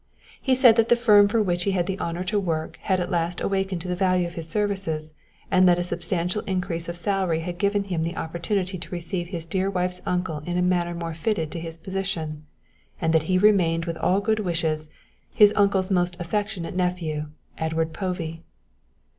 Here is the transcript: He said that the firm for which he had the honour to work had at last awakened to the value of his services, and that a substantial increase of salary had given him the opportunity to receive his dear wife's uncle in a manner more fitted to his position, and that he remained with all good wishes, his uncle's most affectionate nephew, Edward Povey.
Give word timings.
He 0.41 0.55
said 0.55 0.77
that 0.77 0.89
the 0.89 0.95
firm 0.95 1.27
for 1.27 1.43
which 1.43 1.61
he 1.61 1.73
had 1.73 1.85
the 1.85 1.99
honour 1.99 2.23
to 2.23 2.39
work 2.39 2.79
had 2.81 2.99
at 2.99 3.11
last 3.11 3.39
awakened 3.39 3.81
to 3.81 3.87
the 3.87 3.93
value 3.95 4.25
of 4.25 4.33
his 4.33 4.49
services, 4.49 5.13
and 5.51 5.69
that 5.69 5.77
a 5.77 5.83
substantial 5.83 6.41
increase 6.47 6.89
of 6.89 6.97
salary 6.97 7.41
had 7.41 7.59
given 7.59 7.83
him 7.83 8.01
the 8.01 8.15
opportunity 8.15 8.79
to 8.79 8.89
receive 8.89 9.27
his 9.27 9.45
dear 9.45 9.69
wife's 9.69 10.01
uncle 10.07 10.39
in 10.47 10.57
a 10.57 10.63
manner 10.63 10.95
more 10.95 11.13
fitted 11.13 11.51
to 11.51 11.59
his 11.59 11.77
position, 11.77 12.47
and 12.99 13.13
that 13.13 13.21
he 13.29 13.37
remained 13.37 13.85
with 13.85 13.97
all 13.97 14.21
good 14.21 14.39
wishes, 14.39 14.89
his 15.29 15.53
uncle's 15.55 15.91
most 15.91 16.17
affectionate 16.19 16.75
nephew, 16.75 17.27
Edward 17.59 17.93
Povey. 17.93 18.41